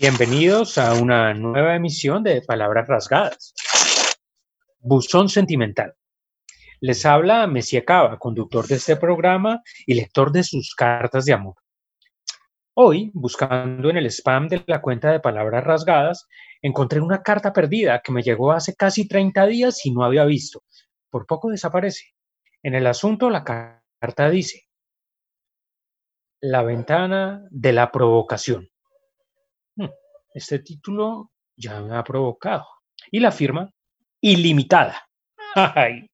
[0.00, 3.52] Bienvenidos a una nueva emisión de Palabras Rasgadas.
[4.78, 5.92] Buzón Sentimental.
[6.78, 11.56] Les habla Messia Cava, conductor de este programa y lector de sus cartas de amor.
[12.74, 16.28] Hoy, buscando en el spam de la cuenta de Palabras Rasgadas,
[16.62, 20.62] encontré una carta perdida que me llegó hace casi 30 días y no había visto.
[21.10, 22.14] Por poco desaparece.
[22.62, 24.68] En el asunto, la carta dice,
[26.40, 28.70] La ventana de la provocación.
[30.32, 32.66] Este título ya me ha provocado.
[33.10, 33.70] Y la firma,
[34.20, 35.08] ilimitada.
[35.54, 36.08] ¡Ay!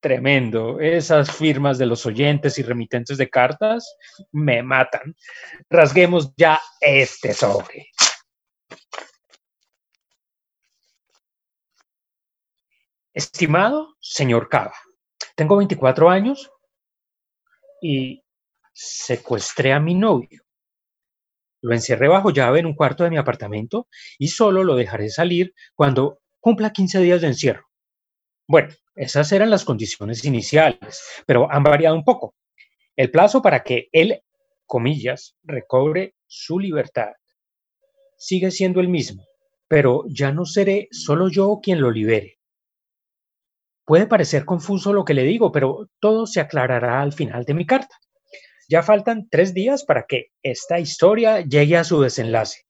[0.00, 0.78] Tremendo.
[0.78, 3.96] Esas firmas de los oyentes y remitentes de cartas
[4.30, 5.16] me matan.
[5.68, 7.88] Rasguemos ya este sobre.
[13.12, 14.74] Estimado señor Cava,
[15.34, 16.52] tengo 24 años
[17.82, 18.22] y
[18.72, 20.47] secuestré a mi novio.
[21.60, 25.54] Lo encerré bajo llave en un cuarto de mi apartamento y solo lo dejaré salir
[25.74, 27.66] cuando cumpla 15 días de encierro.
[28.46, 32.34] Bueno, esas eran las condiciones iniciales, pero han variado un poco.
[32.96, 34.22] El plazo para que él,
[34.66, 37.12] comillas, recobre su libertad
[38.18, 39.24] sigue siendo el mismo,
[39.68, 42.38] pero ya no seré solo yo quien lo libere.
[43.84, 47.64] Puede parecer confuso lo que le digo, pero todo se aclarará al final de mi
[47.64, 47.96] carta.
[48.70, 52.66] Ya faltan tres días para que esta historia llegue a su desenlace.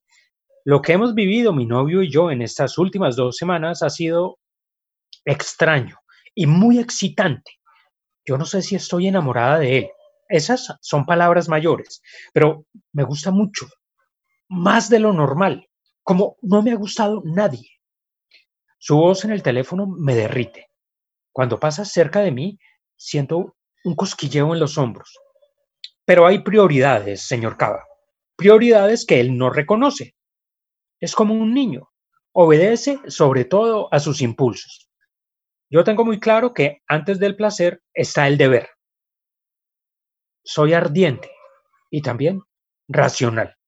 [0.65, 4.39] Lo que hemos vivido mi novio y yo en estas últimas dos semanas ha sido
[5.25, 5.97] extraño
[6.37, 7.59] y muy excitante.
[8.25, 9.91] Yo no sé si estoy enamorada de él.
[10.29, 12.01] Esas son palabras mayores,
[12.33, 13.67] pero me gusta mucho,
[14.49, 15.67] más de lo normal,
[16.05, 17.71] como no me ha gustado nadie.
[18.79, 20.69] Su voz en el teléfono me derrite.
[21.33, 22.59] Cuando pasa cerca de mí,
[22.95, 25.19] siento un cosquilleo en los hombros.
[26.09, 27.85] Pero hay prioridades, señor Cava.
[28.35, 30.17] Prioridades que él no reconoce.
[31.01, 31.91] Es como un niño.
[32.33, 34.91] Obedece sobre todo a sus impulsos.
[35.69, 38.71] Yo tengo muy claro que antes del placer está el deber.
[40.43, 41.31] Soy ardiente
[41.91, 42.41] y también
[42.89, 43.59] racional.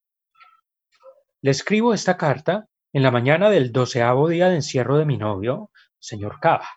[1.43, 5.71] Le escribo esta carta en la mañana del doceavo día de encierro de mi novio,
[5.99, 6.71] señor Cava.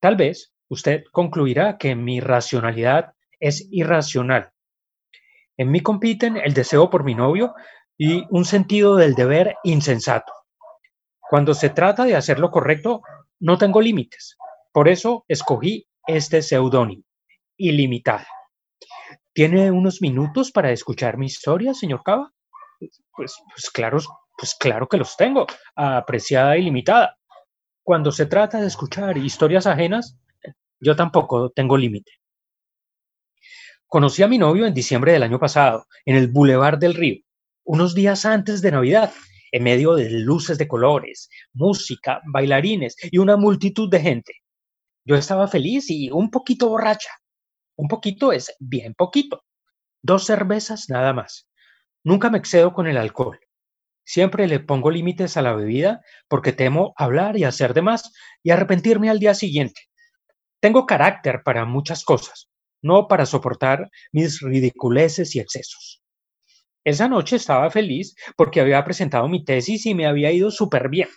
[0.00, 4.50] Tal vez usted concluirá que mi racionalidad es irracional.
[5.56, 7.54] En mí compiten el deseo por mi novio
[7.96, 10.32] y un sentido del deber insensato.
[11.20, 13.02] Cuando se trata de hacer lo correcto,
[13.40, 14.36] no tengo límites.
[14.72, 17.02] Por eso escogí este seudónimo,
[17.56, 18.26] ilimitada.
[19.34, 22.32] ¿Tiene unos minutos para escuchar mi historia, señor Cava?
[22.78, 23.02] Pues,
[23.54, 23.98] pues, claro,
[24.36, 27.16] pues claro que los tengo, apreciada ilimitada.
[27.82, 30.16] Cuando se trata de escuchar historias ajenas,
[30.80, 32.12] yo tampoco tengo límite.
[33.90, 37.22] Conocí a mi novio en diciembre del año pasado, en el Boulevard del Río,
[37.64, 39.14] unos días antes de Navidad,
[39.50, 44.32] en medio de luces de colores, música, bailarines y una multitud de gente.
[45.06, 47.08] Yo estaba feliz y un poquito borracha.
[47.76, 49.42] Un poquito es bien poquito.
[50.02, 51.48] Dos cervezas nada más.
[52.04, 53.40] Nunca me excedo con el alcohol.
[54.04, 58.12] Siempre le pongo límites a la bebida porque temo hablar y hacer de más
[58.42, 59.80] y arrepentirme al día siguiente.
[60.60, 62.47] Tengo carácter para muchas cosas,
[62.82, 66.02] no para soportar mis ridiculeces y excesos.
[66.84, 71.08] Esa noche estaba feliz porque había presentado mi tesis y me había ido súper bien.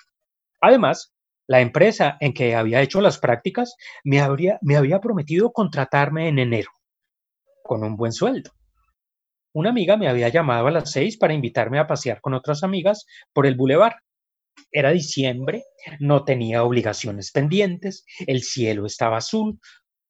[0.59, 1.13] Además,
[1.47, 4.21] la empresa en que había hecho las prácticas me,
[4.61, 6.71] me había prometido contratarme en enero,
[7.63, 8.51] con un buen sueldo.
[9.53, 13.05] Una amiga me había llamado a las seis para invitarme a pasear con otras amigas
[13.33, 13.97] por el bulevar.
[14.71, 15.63] Era diciembre,
[15.99, 19.59] no tenía obligaciones pendientes, el cielo estaba azul,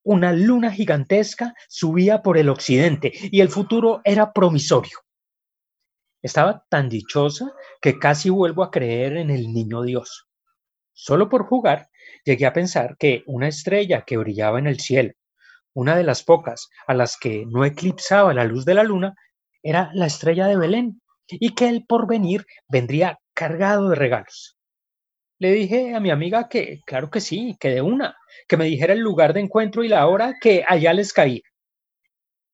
[0.04, 5.00] una luna gigantesca subía por el occidente y el futuro era promisorio.
[6.22, 7.52] Estaba tan dichosa
[7.82, 10.28] que casi vuelvo a creer en el niño Dios.
[10.94, 11.90] Solo por jugar,
[12.26, 15.14] llegué a pensar que una estrella que brillaba en el cielo,
[15.74, 19.16] una de las pocas a las que no eclipsaba la luz de la luna,
[19.64, 24.58] era la estrella de Belén y que el porvenir vendría cargado de regalos.
[25.42, 28.16] Le dije a mi amiga que, claro que sí, que de una,
[28.48, 31.42] que me dijera el lugar de encuentro y la hora que allá les caía.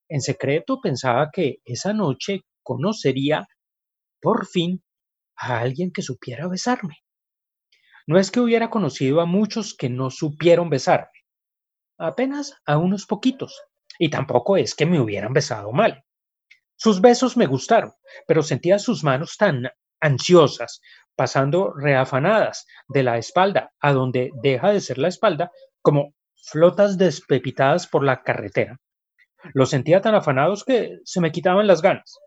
[0.08, 3.46] En secreto pensaba que esa noche conocería
[4.22, 4.82] por fin
[5.36, 6.96] a alguien que supiera besarme.
[8.06, 11.26] No es que hubiera conocido a muchos que no supieron besarme,
[11.98, 13.64] apenas a unos poquitos,
[14.00, 16.06] y tampoco es que me hubieran besado mal.
[16.78, 17.92] Sus besos me gustaron,
[18.26, 19.68] pero sentía sus manos tan
[20.00, 20.80] ansiosas,
[21.18, 27.88] pasando reafanadas de la espalda a donde deja de ser la espalda, como flotas despepitadas
[27.88, 28.80] por la carretera.
[29.54, 32.20] Los sentía tan afanados que se me quitaban las ganas.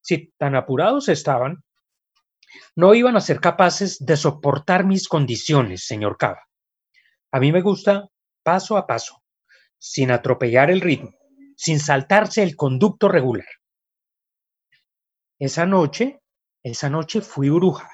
[0.00, 1.62] Si tan apurados estaban,
[2.76, 6.42] no iban a ser capaces de soportar mis condiciones, señor Cava.
[7.32, 8.08] A mí me gusta
[8.42, 9.22] paso a paso,
[9.78, 11.10] sin atropellar el ritmo,
[11.56, 13.46] sin saltarse el conducto regular.
[15.38, 16.20] Esa noche,
[16.62, 17.91] esa noche fui bruja.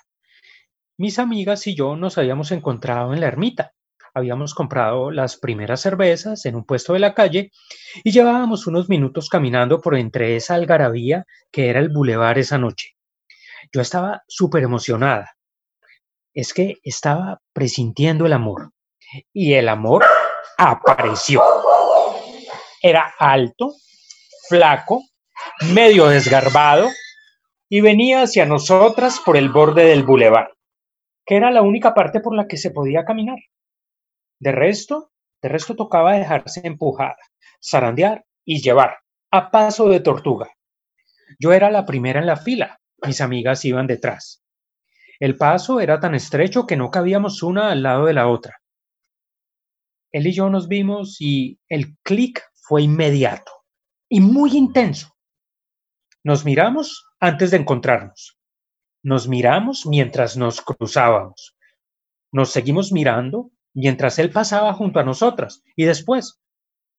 [1.01, 3.73] Mis amigas y yo nos habíamos encontrado en la ermita.
[4.15, 7.53] Habíamos comprado las primeras cervezas en un puesto de la calle
[8.03, 12.97] y llevábamos unos minutos caminando por entre esa algarabía que era el bulevar esa noche.
[13.73, 15.37] Yo estaba súper emocionada.
[16.35, 18.73] Es que estaba presintiendo el amor.
[19.33, 20.05] Y el amor
[20.57, 21.45] apareció.
[22.83, 23.73] Era alto,
[24.49, 25.05] flaco,
[25.73, 26.89] medio desgarbado
[27.69, 30.58] y venía hacia nosotras por el borde del bulevar,
[31.29, 33.37] que era la única parte por la que se podía caminar.
[34.41, 37.17] De resto, de resto tocaba dejarse empujar,
[37.63, 38.97] zarandear y llevar,
[39.31, 40.51] a paso de tortuga.
[41.39, 44.43] Yo era la primera en la fila, mis amigas iban detrás.
[45.21, 48.63] El paso era tan estrecho que no cabíamos una al lado de la otra.
[50.11, 53.53] Él y yo nos vimos y el clic fue inmediato
[54.09, 55.15] y muy intenso.
[56.25, 58.38] Nos miramos antes de encontrarnos.
[59.09, 61.57] Nos miramos mientras nos cruzábamos.
[62.31, 66.39] Nos seguimos mirando mientras él pasaba junto a nosotras y después,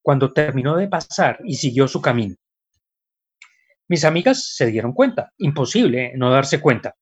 [0.02, 2.34] cuando terminó de pasar y siguió su camino.
[3.86, 6.96] Mis amigas se dieron cuenta, imposible no darse cuenta.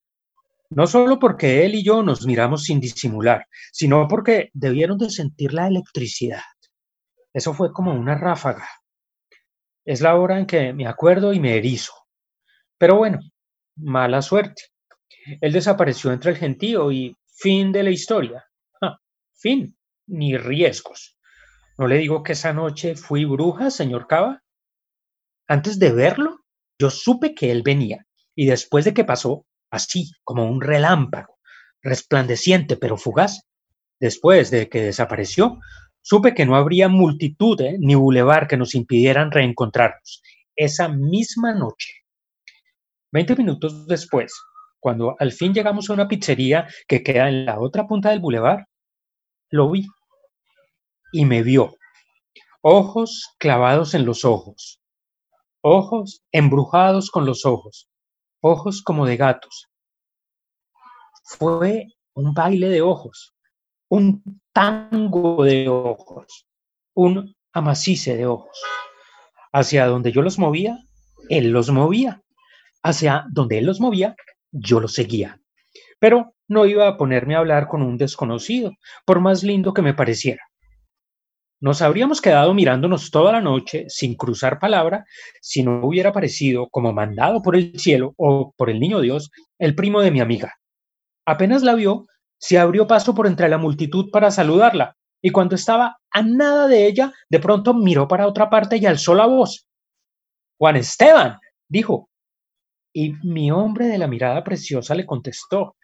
[0.68, 5.54] No solo porque él y yo nos miramos sin disimular, sino porque debieron de sentir
[5.54, 6.42] la electricidad.
[7.32, 8.68] Eso fue como una ráfaga.
[9.86, 11.94] Es la hora en que me acuerdo y me erizo.
[12.76, 13.20] Pero bueno,
[13.74, 14.64] mala suerte.
[15.40, 18.44] Él desapareció entre el gentío y fin de la historia.
[19.34, 19.76] fin,
[20.06, 21.16] ni riesgos.
[21.78, 24.42] ¿No le digo que esa noche fui bruja, señor Cava?
[25.46, 26.40] Antes de verlo,
[26.78, 28.04] yo supe que él venía
[28.34, 31.38] y después de que pasó, así como un relámpago,
[31.82, 33.42] resplandeciente pero fugaz,
[34.00, 35.58] después de que desapareció,
[36.02, 40.22] supe que no habría multitud eh, ni bulevar que nos impidieran reencontrarnos
[40.56, 41.92] esa misma noche.
[43.12, 44.32] Veinte minutos después,
[44.80, 48.66] cuando al fin llegamos a una pizzería que queda en la otra punta del bulevar,
[49.50, 49.86] lo vi
[51.12, 51.74] y me vio,
[52.60, 54.80] ojos clavados en los ojos,
[55.62, 57.88] ojos embrujados con los ojos,
[58.40, 59.68] ojos como de gatos.
[61.24, 63.34] Fue un baile de ojos,
[63.88, 64.22] un
[64.52, 66.46] tango de ojos,
[66.94, 68.58] un amacice de ojos.
[69.52, 70.78] Hacia donde yo los movía,
[71.28, 72.22] él los movía.
[72.82, 74.14] Hacia donde él los movía,
[74.50, 75.40] yo los seguía.
[75.98, 78.72] Pero no iba a ponerme a hablar con un desconocido,
[79.04, 80.42] por más lindo que me pareciera.
[81.60, 85.04] Nos habríamos quedado mirándonos toda la noche sin cruzar palabra
[85.40, 89.74] si no hubiera aparecido, como mandado por el cielo o por el niño Dios, el
[89.74, 90.54] primo de mi amiga.
[91.26, 92.06] Apenas la vio,
[92.38, 96.86] se abrió paso por entre la multitud para saludarla, y cuando estaba a nada de
[96.86, 99.66] ella, de pronto miró para otra parte y alzó la voz.
[100.58, 102.08] Juan Esteban, dijo.
[102.92, 105.76] Y mi hombre de la mirada preciosa le contestó,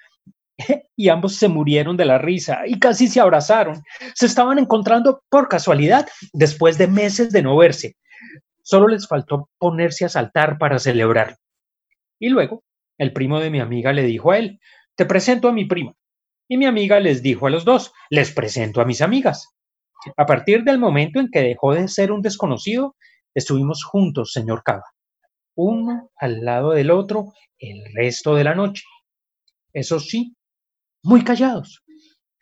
[0.96, 3.82] y ambos se murieron de la risa y casi se abrazaron.
[4.14, 7.96] Se estaban encontrando por casualidad después de meses de no verse.
[8.62, 11.36] Solo les faltó ponerse a saltar para celebrar.
[12.18, 12.64] Y luego,
[12.98, 14.58] el primo de mi amiga le dijo a él,
[14.96, 15.92] te presento a mi prima.
[16.49, 19.50] Y mi amiga les dijo a los dos, les presento a mis amigas.
[20.16, 22.96] A partir del momento en que dejó de ser un desconocido,
[23.34, 24.84] estuvimos juntos, señor Cava,
[25.54, 28.84] uno al lado del otro el resto de la noche.
[29.73, 30.37] Eso sí,
[31.02, 31.82] muy callados.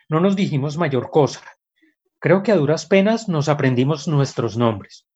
[0.09, 1.43] No nos dijimos mayor cosa.
[2.19, 5.07] Creo que a duras penas nos aprendimos nuestros nombres.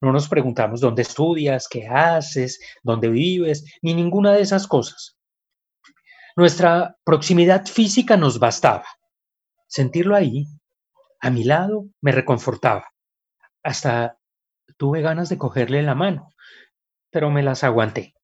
[0.00, 5.16] No nos preguntamos dónde estudias, qué haces, dónde vives, ni ninguna de esas cosas.
[6.36, 8.84] Nuestra proximidad física nos bastaba.
[9.66, 10.46] Sentirlo ahí,
[11.20, 12.92] a mi lado, me reconfortaba.
[13.62, 14.18] Hasta
[14.76, 16.28] tuve ganas de cogerle la mano,
[17.10, 18.14] pero me las aguanté.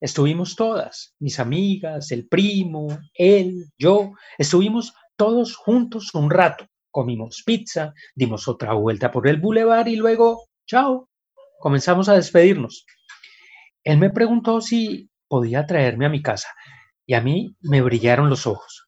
[0.00, 6.66] Estuvimos todas, mis amigas, el primo, él, yo, estuvimos todos juntos un rato.
[6.90, 11.08] Comimos pizza, dimos otra vuelta por el bulevar y luego, chao,
[11.58, 12.86] comenzamos a despedirnos.
[13.84, 16.48] Él me preguntó si podía traerme a mi casa
[17.06, 18.86] y a mí me brillaron los ojos.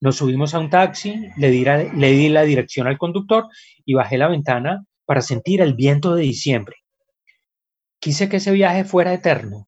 [0.00, 3.46] Nos subimos a un taxi, le di, le di la dirección al conductor
[3.84, 6.76] y bajé la ventana para sentir el viento de diciembre.
[8.04, 9.66] Quise que ese viaje fuera eterno,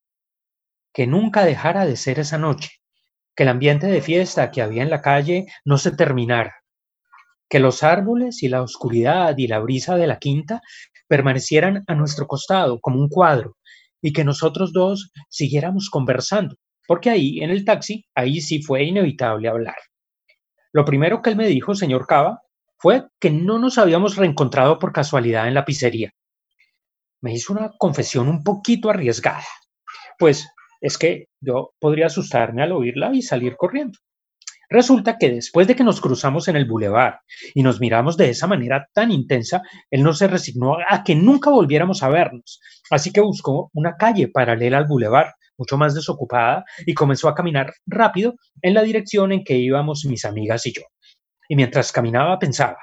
[0.93, 2.69] que nunca dejara de ser esa noche,
[3.35, 6.57] que el ambiente de fiesta que había en la calle no se terminara,
[7.49, 10.61] que los árboles y la oscuridad y la brisa de la quinta
[11.09, 13.57] permanecieran a nuestro costado como un cuadro
[14.02, 19.49] y que nosotros dos siguiéramos conversando, porque ahí en el taxi, ahí sí fue inevitable
[19.49, 19.76] hablar.
[20.73, 22.43] Lo primero que él me dijo, señor Cava,
[22.76, 26.12] fue que no nos habíamos reencontrado por casualidad en la pizzería.
[27.23, 29.44] Me hizo una confesión un poquito arriesgada,
[30.18, 30.46] pues
[30.80, 33.99] es que yo podría asustarme al oírla y salir corriendo.
[34.68, 37.20] Resulta que después de que nos cruzamos en el bulevar
[37.54, 41.50] y nos miramos de esa manera tan intensa, él no se resignó a que nunca
[41.50, 42.61] volviéramos a vernos.
[42.90, 47.73] Así que buscó una calle paralela al bulevar, mucho más desocupada, y comenzó a caminar
[47.87, 50.82] rápido en la dirección en que íbamos mis amigas y yo.
[51.49, 52.78] Y mientras caminaba pensaba,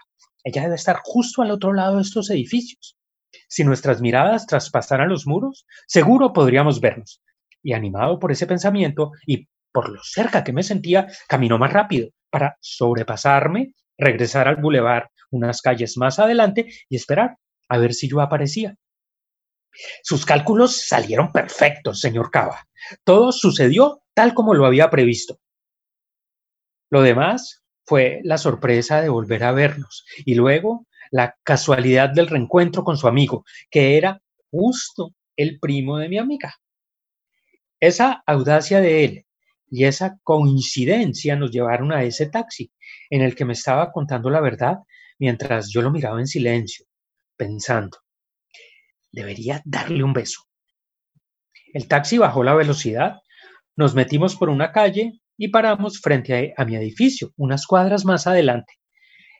[0.45, 2.95] ella debe estar justo al otro lado de estos edificios.
[3.47, 7.21] Si nuestras miradas traspasaran los muros, seguro podríamos vernos.
[7.61, 12.09] Y animado por ese pensamiento y por lo cerca que me sentía, caminó más rápido
[12.29, 17.37] para sobrepasarme, regresar al bulevar unas calles más adelante y esperar
[17.69, 18.75] a ver si yo aparecía.
[20.03, 22.67] Sus cálculos salieron perfectos, señor Cava.
[23.03, 25.39] Todo sucedió tal como lo había previsto.
[26.91, 32.83] Lo demás fue la sorpresa de volver a vernos y luego la casualidad del reencuentro
[32.83, 36.55] con su amigo, que era justo el primo de mi amiga.
[37.79, 39.25] Esa audacia de él
[39.69, 42.71] y esa coincidencia nos llevaron a ese taxi
[43.11, 44.79] en el que me estaba contando la verdad
[45.19, 46.87] mientras yo lo miraba en silencio,
[47.37, 47.99] pensando,
[49.11, 50.41] debería darle un beso.
[51.73, 53.17] El taxi bajó la velocidad,
[53.75, 58.73] nos metimos por una calle y paramos frente a, mi edificio, unas cuadras más adelante.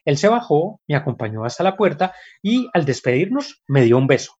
[0.04, 4.34] Él se bajó, me acompañó hasta la puerta y al despedirnos me dio un beso.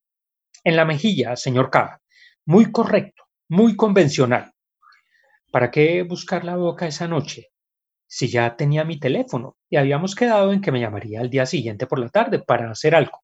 [0.63, 2.01] En la mejilla, señor Cava.
[2.47, 4.53] Muy correcto, muy convencional.
[5.51, 7.51] ¿Para qué buscar la boca esa noche?
[8.07, 11.87] Si ya tenía mi teléfono y habíamos quedado en que me llamaría al día siguiente
[11.87, 13.23] por la tarde para hacer algo.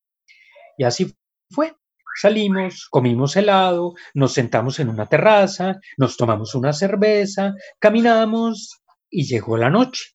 [0.79, 1.15] Y así
[1.51, 1.75] fue.
[2.21, 9.57] Salimos, comimos helado, nos sentamos en una terraza, nos tomamos una cerveza, caminamos y llegó
[9.57, 10.11] la noche.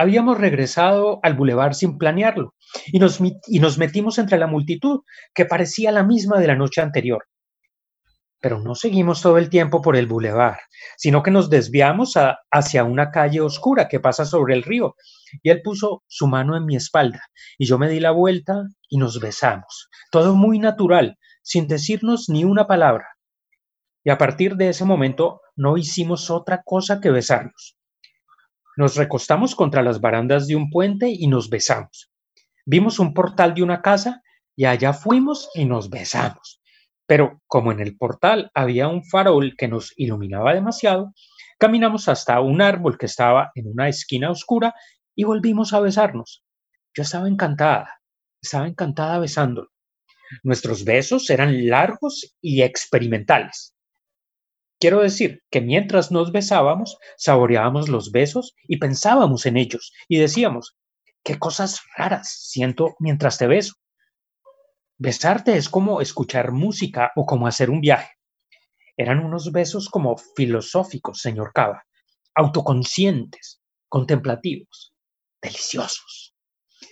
[0.00, 2.54] Habíamos regresado al bulevar sin planearlo
[2.86, 5.00] y nos, y nos metimos entre la multitud
[5.34, 7.24] que parecía la misma de la noche anterior.
[8.40, 10.60] Pero no seguimos todo el tiempo por el bulevar,
[10.96, 12.14] sino que nos desviamos
[12.52, 14.94] hacia una calle oscura que pasa sobre el río.
[15.42, 17.20] Y él puso su mano en mi espalda
[17.58, 19.88] y yo me di la vuelta y nos besamos.
[20.12, 23.08] Todo muy natural, sin decirnos ni una palabra.
[24.04, 27.77] Y a partir de ese momento no hicimos otra cosa que besarnos.
[28.78, 32.12] Nos recostamos contra las barandas de un puente y nos besamos.
[32.64, 34.22] Vimos un portal de una casa
[34.54, 36.62] y allá fuimos y nos besamos.
[37.04, 41.12] Pero como en el portal había un farol que nos iluminaba demasiado,
[41.58, 44.72] caminamos hasta un árbol que estaba en una esquina oscura
[45.16, 46.44] y volvimos a besarnos.
[46.94, 47.98] Yo estaba encantada,
[48.40, 49.70] estaba encantada besándolo.
[50.44, 53.74] Nuestros besos eran largos y experimentales.
[54.80, 60.76] Quiero decir que mientras nos besábamos, saboreábamos los besos y pensábamos en ellos y decíamos,
[61.24, 63.74] qué cosas raras siento mientras te beso.
[64.96, 68.12] Besarte es como escuchar música o como hacer un viaje.
[68.96, 71.84] Eran unos besos como filosóficos, señor Cava,
[72.34, 74.94] autoconscientes, contemplativos,
[75.42, 76.34] deliciosos.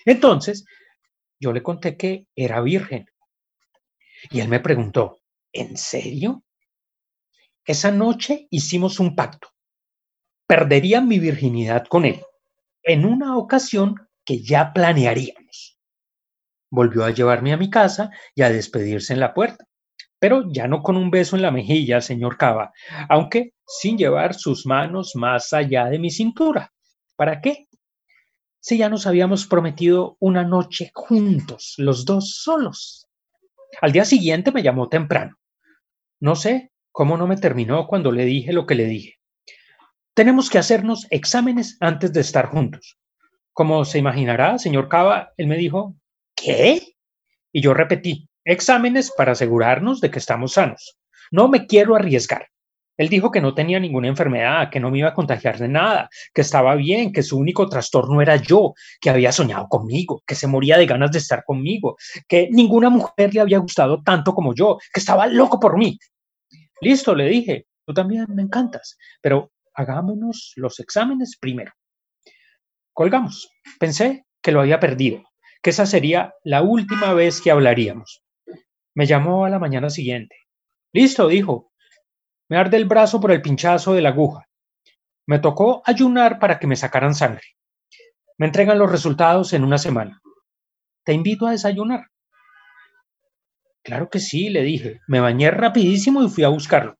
[0.05, 0.64] Entonces,
[1.40, 3.07] yo le conté que era virgen.
[4.31, 5.21] Y él me preguntó,
[5.52, 6.45] ¿en serio?
[7.66, 9.49] Esa noche hicimos un pacto.
[10.46, 12.23] Perdería mi virginidad con él
[12.85, 15.76] en una ocasión que ya planearíamos.
[16.70, 19.66] Volvió a llevarme a mi casa y a despedirse en la puerta,
[20.20, 22.73] pero ya no con un beso en la mejilla, señor Cava,
[23.08, 26.73] aunque sin llevar sus manos más allá de mi cintura.
[27.16, 27.66] ¿Para qué?
[28.61, 33.08] Si ya nos habíamos prometido una noche juntos, los dos solos.
[33.80, 35.37] Al día siguiente me llamó temprano.
[36.20, 39.19] No sé cómo no me terminó cuando le dije lo que le dije.
[40.15, 42.97] Tenemos que hacernos exámenes antes de estar juntos.
[43.53, 45.95] Como se imaginará, señor Cava, él me dijo,
[46.35, 46.95] ¿Qué?
[47.53, 50.97] Y yo repetí, exámenes para asegurarnos de que estamos sanos.
[51.31, 52.49] No me quiero arriesgar.
[52.97, 56.09] Él dijo que no tenía ninguna enfermedad, que no me iba a contagiar de nada,
[56.33, 58.73] que estaba bien, que su único trastorno era yo,
[59.03, 63.35] que había soñado conmigo, que se moría de ganas de estar conmigo, que ninguna mujer
[63.35, 65.99] le había gustado tanto como yo, que estaba loco por mí.
[66.80, 71.73] Listo, le dije, tú también me encantas, pero hagámonos los exámenes primero.
[72.92, 73.50] Colgamos.
[73.78, 75.23] Pensé que lo había perdido,
[75.62, 78.23] que esa sería la última vez que hablaríamos.
[78.95, 80.37] Me llamó a la mañana siguiente.
[80.92, 81.73] Listo, dijo.
[82.49, 84.49] Me arde el brazo por el pinchazo de la aguja.
[85.26, 87.42] Me tocó ayunar para que me sacaran sangre.
[88.38, 90.23] Me entregan los resultados en una semana.
[91.04, 92.06] Te invito a desayunar.
[93.87, 95.00] Claro que sí, le dije.
[95.07, 96.99] Me bañé rapidísimo y fui a buscarlo.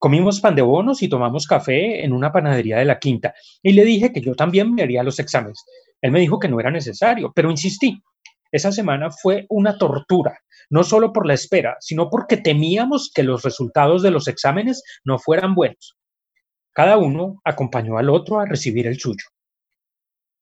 [0.00, 3.84] Comimos pan de bonos y tomamos café en una panadería de la quinta y le
[3.84, 5.64] dije que yo también me haría los exámenes.
[6.00, 8.02] Él me dijo que no era necesario, pero insistí.
[8.50, 10.36] Esa semana fue una tortura,
[10.70, 15.20] no solo por la espera, sino porque temíamos que los resultados de los exámenes no
[15.20, 15.96] fueran buenos.
[16.72, 19.24] Cada uno acompañó al otro a recibir el suyo.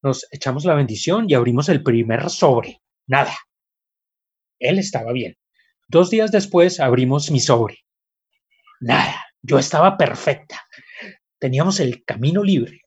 [0.01, 2.81] Nos echamos la bendición y abrimos el primer sobre.
[3.05, 3.35] Nada.
[4.57, 5.35] Él estaba bien.
[5.89, 7.85] Dos días después abrimos mi sobre.
[8.81, 9.23] Nada.
[9.41, 10.61] Yo estaba perfecta.
[11.39, 12.81] Teníamos el camino libre.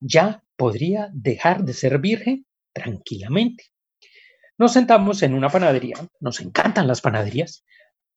[0.00, 3.66] Ya podría dejar de ser virgen tranquilamente.
[4.58, 7.64] Nos sentamos en una panadería, nos encantan las panaderías,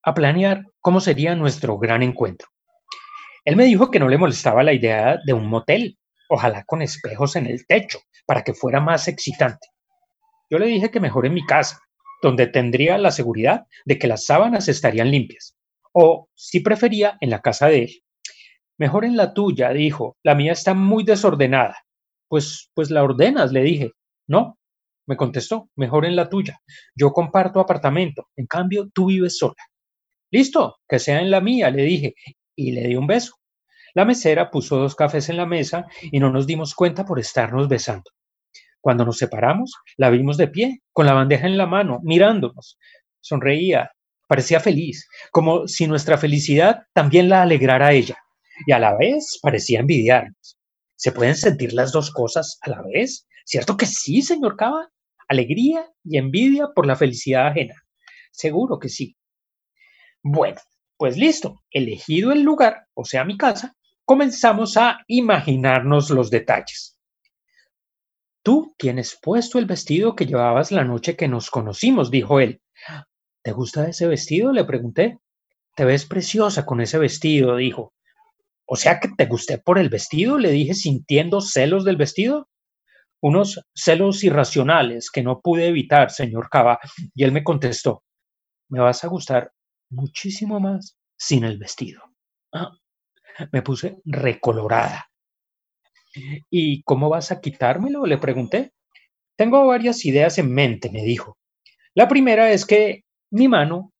[0.01, 2.47] a planear cómo sería nuestro gran encuentro.
[3.45, 7.35] Él me dijo que no le molestaba la idea de un motel, ojalá con espejos
[7.35, 9.67] en el techo, para que fuera más excitante.
[10.49, 11.79] Yo le dije que mejor en mi casa,
[12.21, 15.55] donde tendría la seguridad de que las sábanas estarían limpias,
[15.93, 18.03] o, si prefería, en la casa de él.
[18.77, 21.77] Mejor en la tuya, dijo, la mía está muy desordenada.
[22.27, 23.91] Pues, pues la ordenas, le dije.
[24.27, 24.57] No,
[25.07, 26.59] me contestó, mejor en la tuya.
[26.93, 29.55] Yo comparto apartamento, en cambio tú vives sola.
[30.31, 32.15] Listo, que sea en la mía, le dije,
[32.55, 33.35] y le di un beso.
[33.93, 37.69] La mesera puso dos cafés en la mesa y no nos dimos cuenta por estarnos
[37.69, 38.11] besando.
[38.81, 42.77] Cuando nos separamos, la vimos de pie, con la bandeja en la mano, mirándonos.
[43.19, 43.91] Sonreía,
[44.27, 48.17] parecía feliz, como si nuestra felicidad también la alegrara a ella,
[48.65, 50.57] y a la vez parecía envidiarnos.
[50.95, 53.27] ¿Se pueden sentir las dos cosas a la vez?
[53.45, 54.89] ¿Cierto que sí, señor Cava?
[55.27, 57.75] Alegría y envidia por la felicidad ajena.
[58.31, 59.15] Seguro que sí.
[60.23, 60.59] Bueno,
[60.97, 66.96] pues listo, elegido el lugar, o sea, mi casa, comenzamos a imaginarnos los detalles.
[68.47, 72.61] Tú tienes puesto el vestido que llevabas la noche que nos conocimos, dijo él.
[73.43, 74.53] ¿Te gusta ese vestido?
[74.53, 75.19] le pregunté.
[75.75, 77.93] Te ves preciosa con ese vestido, dijo.
[78.65, 82.47] O sea que te gusté por el vestido, le dije sintiendo celos del vestido
[83.21, 86.79] unos celos irracionales que no pude evitar, señor Cava,
[87.13, 88.05] y él me contestó,
[88.69, 89.51] me vas a gustar
[89.89, 92.01] muchísimo más sin el vestido.
[92.53, 92.71] Ah,
[93.51, 95.09] me puse recolorada.
[96.49, 98.05] ¿Y cómo vas a quitármelo?
[98.05, 98.71] Le pregunté.
[99.35, 101.37] Tengo varias ideas en mente, me dijo.
[101.93, 103.91] La primera es que mi mano,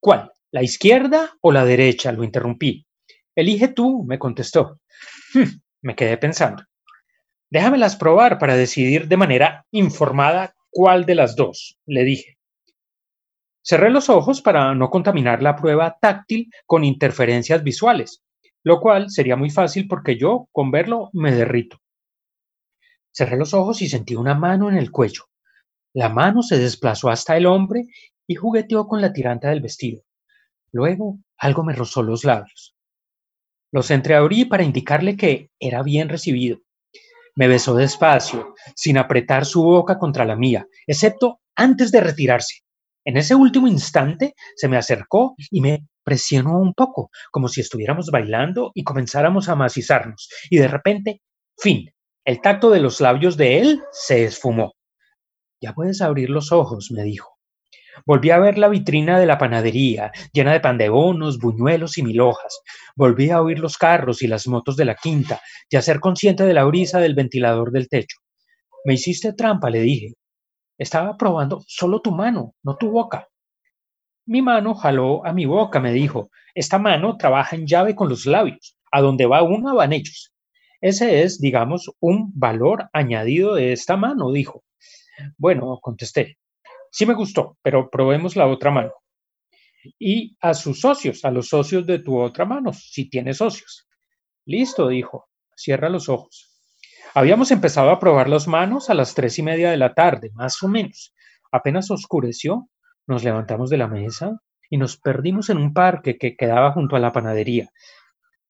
[0.00, 0.32] ¿cuál?
[0.50, 2.12] ¿La izquierda o la derecha?
[2.12, 2.86] Lo interrumpí.
[3.34, 4.80] Elige tú, me contestó.
[5.34, 6.64] Hmm, me quedé pensando.
[7.50, 12.38] Déjamelas probar para decidir de manera informada cuál de las dos, le dije.
[13.62, 18.22] Cerré los ojos para no contaminar la prueba táctil con interferencias visuales,
[18.62, 21.78] lo cual sería muy fácil porque yo, con verlo, me derrito.
[23.12, 25.24] Cerré los ojos y sentí una mano en el cuello.
[25.92, 27.86] La mano se desplazó hasta el hombre
[28.26, 30.02] y jugueteó con la tiranta del vestido.
[30.72, 32.76] Luego algo me rozó los labios.
[33.72, 36.58] Los entreabrí para indicarle que era bien recibido.
[37.34, 42.62] Me besó despacio, sin apretar su boca contra la mía, excepto antes de retirarse.
[43.04, 48.10] En ese último instante se me acercó y me presionó un poco, como si estuviéramos
[48.10, 50.28] bailando y comenzáramos a macizarnos.
[50.50, 51.22] Y de repente,
[51.56, 51.90] fin,
[52.24, 54.74] el tacto de los labios de él se esfumó.
[55.62, 57.36] Ya puedes abrir los ojos, me dijo.
[58.06, 62.02] Volví a ver la vitrina de la panadería, llena de pan de bonos, buñuelos y
[62.02, 62.60] mil hojas.
[62.96, 66.44] Volví a oír los carros y las motos de la quinta y a ser consciente
[66.44, 68.18] de la brisa del ventilador del techo.
[68.84, 70.14] Me hiciste trampa, le dije.
[70.80, 73.28] Estaba probando solo tu mano, no tu boca.
[74.24, 76.30] Mi mano jaló a mi boca, me dijo.
[76.54, 78.78] Esta mano trabaja en llave con los labios.
[78.90, 80.32] A donde va uno van ellos.
[80.80, 84.64] Ese es, digamos, un valor añadido de esta mano, dijo.
[85.36, 86.38] Bueno, contesté.
[86.90, 88.92] Sí me gustó, pero probemos la otra mano.
[89.98, 93.86] Y a sus socios, a los socios de tu otra mano, si tienes socios.
[94.46, 95.28] Listo, dijo.
[95.54, 96.49] Cierra los ojos.
[97.12, 100.62] Habíamos empezado a probar las manos a las tres y media de la tarde, más
[100.62, 101.12] o menos.
[101.50, 102.68] Apenas oscureció,
[103.08, 107.00] nos levantamos de la mesa y nos perdimos en un parque que quedaba junto a
[107.00, 107.68] la panadería.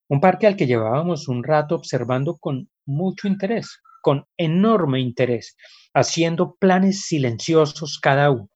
[0.09, 5.57] Un parque al que llevábamos un rato observando con mucho interés, con enorme interés,
[5.94, 8.51] haciendo planes silenciosos cada uno.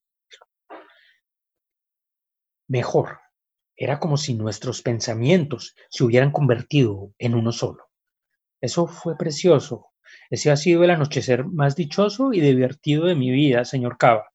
[2.69, 3.21] Mejor,
[3.75, 7.85] era como si nuestros pensamientos se hubieran convertido en uno solo.
[8.61, 9.94] Eso fue precioso.
[10.31, 14.31] Ese ha sido el anochecer más dichoso y divertido de mi vida, señor Cava.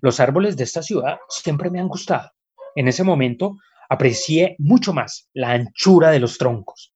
[0.00, 2.30] Los árboles de esta ciudad siempre me han gustado.
[2.74, 3.56] En ese momento
[3.88, 6.94] aprecié mucho más la anchura de los troncos.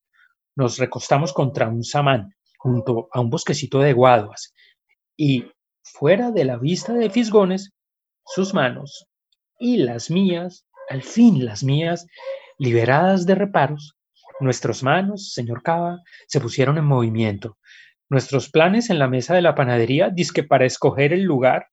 [0.57, 4.55] Nos recostamos contra un samán junto a un bosquecito de guaduas
[5.17, 5.45] y
[5.83, 7.73] fuera de la vista de Fisgones,
[8.25, 9.07] sus manos
[9.59, 12.07] y las mías, al fin las mías,
[12.59, 13.99] Liberadas de reparos,
[14.41, 17.59] nuestras manos, señor Cava, se pusieron en movimiento.
[18.09, 21.67] Nuestros planes en la mesa de la panadería, disque para escoger el lugar,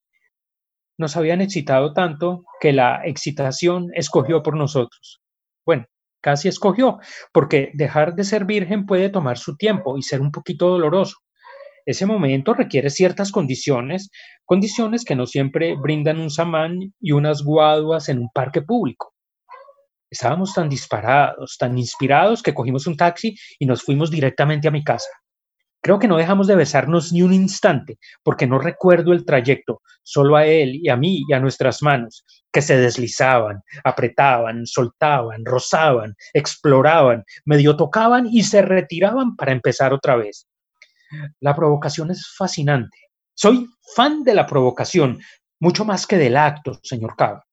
[0.98, 5.22] nos habían excitado tanto que la excitación escogió por nosotros.
[5.64, 5.86] Bueno,
[6.22, 7.00] casi escogió,
[7.32, 11.18] porque dejar de ser virgen puede tomar su tiempo y ser un poquito doloroso.
[11.86, 14.10] Ese momento requiere ciertas condiciones,
[14.46, 19.14] condiciones que no siempre brindan un samán y unas guaduas en un parque público.
[20.10, 24.84] Estábamos tan disparados, tan inspirados que cogimos un taxi y nos fuimos directamente a mi
[24.84, 25.10] casa.
[25.84, 30.38] Creo que no dejamos de besarnos ni un instante, porque no recuerdo el trayecto, solo
[30.38, 36.16] a él y a mí y a nuestras manos, que se deslizaban, apretaban, soltaban, rozaban,
[36.34, 40.48] exploraban, medio tocaban y se retiraban para empezar otra vez.
[41.42, 42.98] La provocación es fascinante.
[43.34, 45.20] Soy fan de la provocación,
[45.60, 47.44] mucho más que del acto, señor Cava.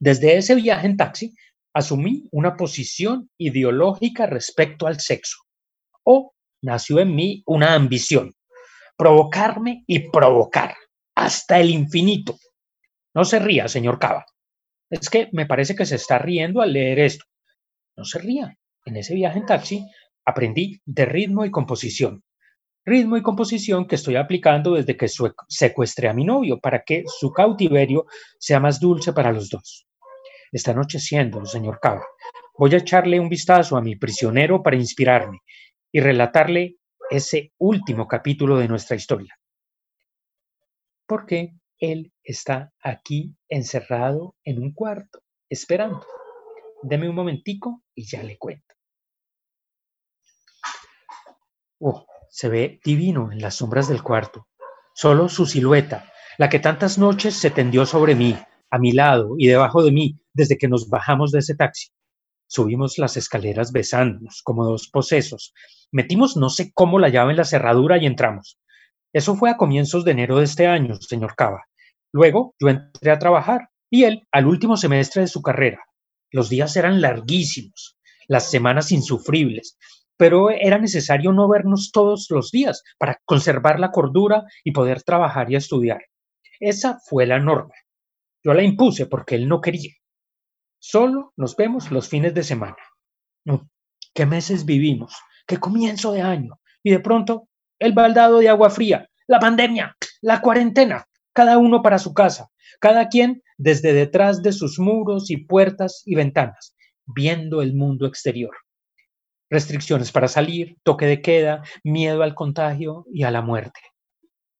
[0.00, 1.34] Desde ese viaje en taxi,
[1.74, 5.36] asumí una posición ideológica respecto al sexo,
[6.04, 6.32] o
[6.64, 8.34] nació en mí una ambición,
[8.96, 10.74] provocarme y provocar
[11.14, 12.36] hasta el infinito.
[13.14, 14.24] No se ría, señor Cava.
[14.90, 17.24] Es que me parece que se está riendo al leer esto.
[17.96, 18.56] No se ría.
[18.84, 19.86] En ese viaje en taxi
[20.24, 22.22] aprendí de ritmo y composición.
[22.84, 25.06] Ritmo y composición que estoy aplicando desde que
[25.48, 28.06] secuestré a mi novio para que su cautiverio
[28.38, 29.86] sea más dulce para los dos.
[30.52, 32.04] Está anocheciendo, señor Cava.
[32.58, 35.38] Voy a echarle un vistazo a mi prisionero para inspirarme
[35.94, 36.78] y relatarle
[37.08, 39.38] ese último capítulo de nuestra historia.
[41.06, 46.04] Porque él está aquí encerrado en un cuarto, esperando.
[46.82, 48.74] Deme un momentico y ya le cuento.
[51.78, 54.48] Oh, se ve divino en las sombras del cuarto.
[54.96, 58.36] Solo su silueta, la que tantas noches se tendió sobre mí,
[58.68, 61.93] a mi lado y debajo de mí desde que nos bajamos de ese taxi.
[62.54, 65.52] Subimos las escaleras besándonos como dos posesos.
[65.90, 68.60] Metimos no sé cómo la llave en la cerradura y entramos.
[69.12, 71.64] Eso fue a comienzos de enero de este año, señor Cava.
[72.12, 75.82] Luego yo entré a trabajar y él al último semestre de su carrera.
[76.30, 77.96] Los días eran larguísimos,
[78.28, 79.76] las semanas insufribles,
[80.16, 85.50] pero era necesario no vernos todos los días para conservar la cordura y poder trabajar
[85.50, 86.02] y estudiar.
[86.60, 87.74] Esa fue la norma.
[88.44, 89.90] Yo la impuse porque él no quería.
[90.86, 92.76] Solo nos vemos los fines de semana.
[94.14, 95.16] ¿Qué meses vivimos?
[95.46, 96.60] ¿Qué comienzo de año?
[96.82, 101.98] Y de pronto, el baldado de agua fría, la pandemia, la cuarentena, cada uno para
[101.98, 107.74] su casa, cada quien desde detrás de sus muros y puertas y ventanas, viendo el
[107.74, 108.54] mundo exterior.
[109.48, 113.80] Restricciones para salir, toque de queda, miedo al contagio y a la muerte.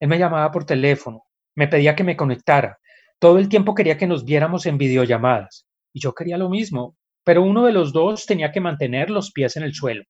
[0.01, 2.79] Él me llamaba por teléfono, me pedía que me conectara,
[3.19, 5.67] todo el tiempo quería que nos viéramos en videollamadas.
[5.95, 9.57] Y yo quería lo mismo, pero uno de los dos tenía que mantener los pies
[9.57, 10.05] en el suelo.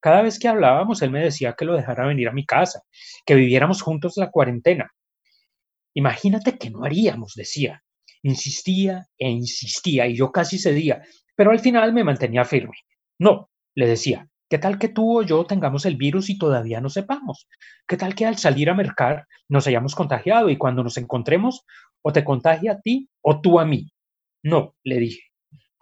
[0.00, 2.82] Cada vez que hablábamos, él me decía que lo dejara venir a mi casa,
[3.24, 4.90] que viviéramos juntos la cuarentena.
[5.94, 7.84] Imagínate que no haríamos, decía.
[8.24, 11.02] Insistía e insistía y yo casi cedía,
[11.36, 12.74] pero al final me mantenía firme.
[13.18, 16.90] No, le decía, ¿qué tal que tú o yo tengamos el virus y todavía no
[16.90, 17.46] sepamos?
[17.86, 21.64] ¿Qué tal que al salir a mercar nos hayamos contagiado y cuando nos encontremos
[22.02, 23.92] o te contagia a ti o tú a mí?
[24.42, 25.22] No, le dije.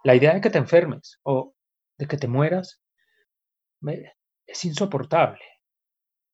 [0.03, 1.53] La idea de que te enfermes o
[1.97, 2.81] de que te mueras
[4.47, 5.41] es insoportable.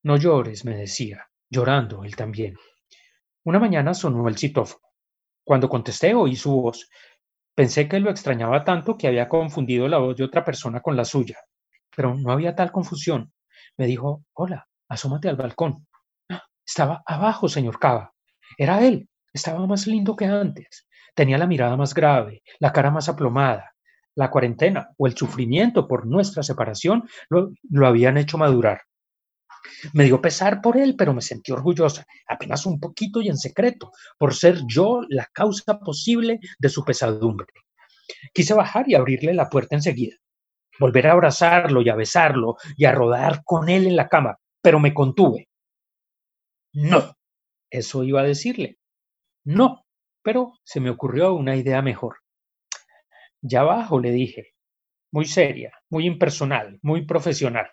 [0.03, 2.55] No llores, me decía, llorando él también.
[3.45, 4.83] Una mañana sonó el citófono.
[5.45, 6.89] Cuando contesté oí su voz.
[7.55, 11.05] Pensé que lo extrañaba tanto que había confundido la voz de otra persona con la
[11.05, 11.37] suya.
[11.95, 13.33] Pero no había tal confusión.
[13.77, 15.87] Me dijo, hola, asómate al balcón.
[16.65, 18.13] Estaba abajo, señor Cava.
[18.57, 19.09] Era él.
[19.33, 20.86] Estaba más lindo que antes.
[21.17, 23.73] Tenía la mirada más grave, la cara más aplomada.
[24.13, 27.53] La cuarentena o el sufrimiento por nuestra separación lo,
[27.87, 28.81] habían hecho madurar.
[29.93, 33.91] Me dio pesar por él, pero me sentí orgullosa, apenas un poquito y en secreto,
[34.19, 37.47] por ser yo la causa posible de su pesadumbre.
[38.31, 40.17] Quise bajar y abrirle la puerta enseguida,
[40.79, 44.79] volver a abrazarlo y a besarlo y a rodar con él en la cama, pero
[44.79, 45.49] me contuve.
[46.73, 47.17] No,
[47.71, 48.77] eso iba a decirle.
[49.43, 49.86] No,
[50.27, 52.17] pero se me ocurrió una idea mejor.
[53.39, 54.55] Ya abajo, le dije,
[55.09, 57.67] muy seria, muy impersonal, muy profesional.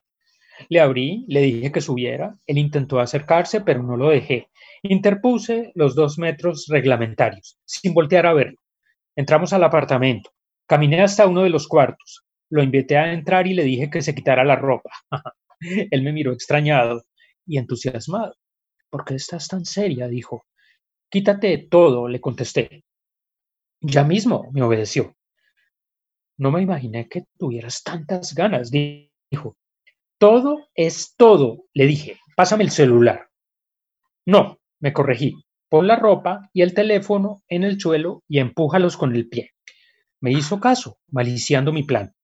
[0.68, 4.50] Le abrí, le dije que subiera, él intentó acercarse, pero no lo dejé.
[4.84, 8.60] Interpuse los dos metros reglamentarios, sin voltear a verlo.
[9.16, 10.30] Entramos al apartamento.
[10.68, 12.24] Caminé hasta uno de los cuartos.
[12.50, 14.90] Lo invité a entrar y le dije que se quitara la ropa.
[15.90, 17.02] él me miró extrañado
[17.46, 18.36] y entusiasmado.
[18.90, 20.06] ¿Por qué estás tan seria?
[20.06, 20.44] dijo.
[21.10, 22.84] Quítate todo, le contesté.
[23.80, 25.14] Ya mismo, me obedeció.
[26.36, 29.56] No me imaginé que tuvieras tantas ganas, dijo.
[30.18, 32.18] Todo es todo, le dije.
[32.36, 33.28] Pásame el celular.
[34.26, 35.34] No, me corregí.
[35.68, 39.50] Pon la ropa y el teléfono en el suelo y empújalos con el pie.
[40.20, 42.14] Me hizo caso, maliciando mi plan.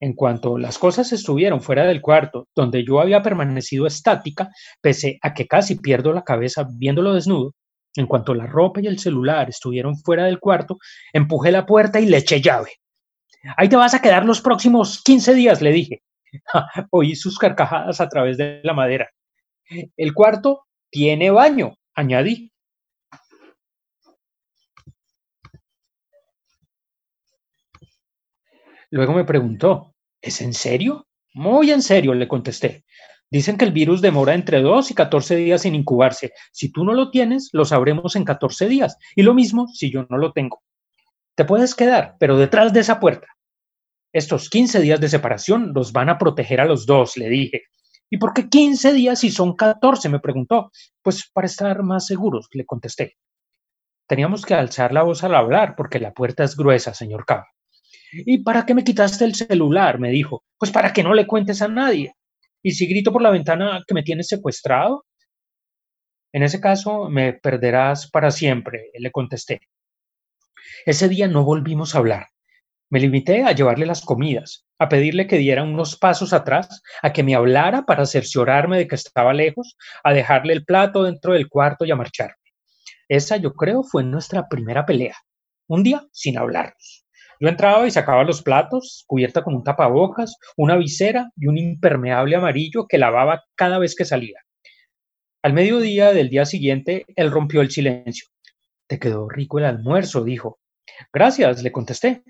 [0.00, 5.32] En cuanto las cosas estuvieron fuera del cuarto, donde yo había permanecido estática, pese a
[5.32, 7.54] que casi pierdo la cabeza viéndolo desnudo,
[7.96, 10.78] en cuanto la ropa y el celular estuvieron fuera del cuarto,
[11.12, 12.72] empujé la puerta y le eché llave.
[13.56, 16.02] Ahí te vas a quedar los próximos 15 días, le dije.
[16.90, 19.08] Oí sus carcajadas a través de la madera.
[19.96, 22.50] El cuarto tiene baño, añadí.
[28.90, 31.06] Luego me preguntó, ¿es en serio?
[31.32, 32.84] Muy en serio, le contesté.
[33.34, 36.32] Dicen que el virus demora entre 2 y 14 días en incubarse.
[36.52, 38.96] Si tú no lo tienes, lo sabremos en 14 días.
[39.16, 40.62] Y lo mismo si yo no lo tengo.
[41.34, 43.26] Te puedes quedar, pero detrás de esa puerta.
[44.12, 47.64] Estos 15 días de separación los van a proteger a los dos, le dije.
[48.08, 50.08] ¿Y por qué 15 días si son 14?
[50.10, 50.70] me preguntó.
[51.02, 53.16] Pues para estar más seguros, le contesté.
[54.06, 57.46] Teníamos que alzar la voz al hablar porque la puerta es gruesa, señor Cabo.
[58.12, 59.98] ¿Y para qué me quitaste el celular?
[59.98, 60.44] me dijo.
[60.56, 62.14] Pues para que no le cuentes a nadie.
[62.64, 65.04] ¿Y si grito por la ventana que me tienes secuestrado?
[66.32, 69.60] En ese caso me perderás para siempre, le contesté.
[70.86, 72.28] Ese día no volvimos a hablar.
[72.88, 77.22] Me limité a llevarle las comidas, a pedirle que diera unos pasos atrás, a que
[77.22, 81.84] me hablara para cerciorarme de que estaba lejos, a dejarle el plato dentro del cuarto
[81.84, 82.34] y a marcharme.
[83.08, 85.16] Esa, yo creo, fue nuestra primera pelea.
[85.68, 87.03] Un día sin hablarnos.
[87.40, 92.36] Yo entraba y sacaba los platos, cubierta con un tapabocas, una visera y un impermeable
[92.36, 94.40] amarillo que lavaba cada vez que salía.
[95.42, 98.28] Al mediodía del día siguiente, él rompió el silencio.
[98.86, 100.58] Te quedó rico el almuerzo, dijo.
[101.12, 102.22] Gracias, le contesté,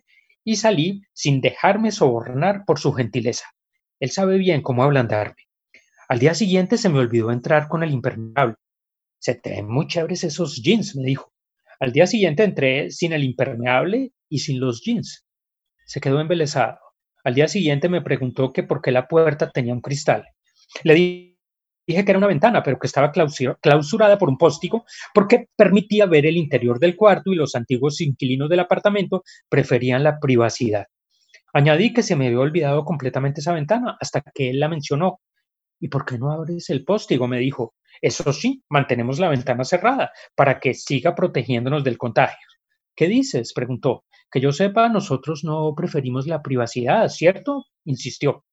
[0.44, 3.46] y salí sin dejarme sobornar por su gentileza.
[4.00, 5.44] Él sabe bien cómo ablandarme.
[6.08, 8.56] Al día siguiente se me olvidó entrar con el impermeable.
[9.18, 11.32] Se te ven muy chéveres esos jeans, me dijo.
[11.80, 15.24] Al día siguiente entré sin el impermeable y sin los jeans.
[15.86, 16.80] Se quedó embelesado.
[17.22, 20.24] Al día siguiente me preguntó que por qué la puerta tenía un cristal.
[20.82, 26.06] Le dije que era una ventana, pero que estaba clausurada por un póstigo porque permitía
[26.06, 30.86] ver el interior del cuarto y los antiguos inquilinos del apartamento preferían la privacidad.
[31.52, 35.20] Añadí que se me había olvidado completamente esa ventana hasta que él la mencionó.
[35.78, 37.28] ¿Y por qué no abres el póstigo?
[37.28, 37.76] me dijo.
[38.02, 42.48] Eso sí, mantenemos la ventana cerrada para que siga protegiéndonos del contagio.
[42.96, 43.52] ¿Qué dices?
[43.52, 44.04] preguntó.
[44.34, 47.66] Que yo sepa, nosotros no preferimos la privacidad, ¿cierto?
[47.84, 48.44] insistió.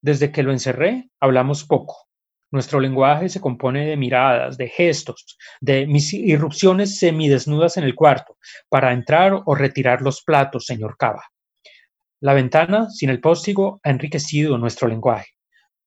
[0.00, 2.06] Desde que lo encerré, hablamos poco.
[2.52, 8.36] Nuestro lenguaje se compone de miradas, de gestos, de mis irrupciones semidesnudas en el cuarto
[8.68, 11.24] para entrar o retirar los platos, señor Cava.
[12.20, 15.32] La ventana, sin el póstigo, ha enriquecido nuestro lenguaje.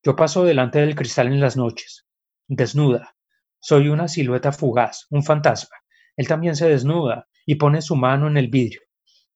[0.04, 2.06] Yo paso delante del cristal en las noches,
[2.50, 3.16] desnuda.
[3.62, 5.78] Soy una silueta fugaz, un fantasma.
[6.18, 8.82] Él también se desnuda y pone su mano en el vidrio.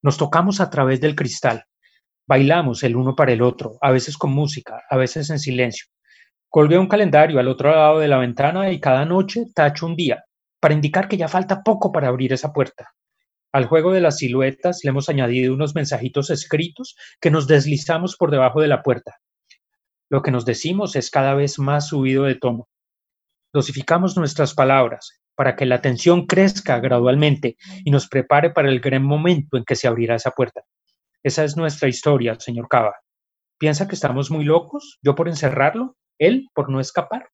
[0.01, 1.65] Nos tocamos a través del cristal.
[2.27, 5.87] Bailamos el uno para el otro, a veces con música, a veces en silencio.
[6.49, 10.23] Colgué un calendario al otro lado de la ventana y cada noche tacho un día,
[10.59, 12.93] para indicar que ya falta poco para abrir esa puerta.
[13.51, 18.31] Al juego de las siluetas le hemos añadido unos mensajitos escritos que nos deslizamos por
[18.31, 19.17] debajo de la puerta.
[20.09, 22.67] Lo que nos decimos es cada vez más subido de tono.
[23.53, 29.03] Dosificamos nuestras palabras para que la tensión crezca gradualmente y nos prepare para el gran
[29.03, 30.61] momento en que se abrirá esa puerta.
[31.23, 32.95] Esa es nuestra historia, señor Cava.
[33.57, 34.99] ¿Piensa que estamos muy locos?
[35.01, 35.95] ¿Yo por encerrarlo?
[36.19, 37.29] él por no escapar.